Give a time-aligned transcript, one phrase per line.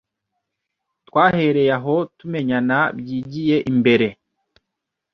[1.07, 4.07] Twahereye aho tumenyana byigiye imbere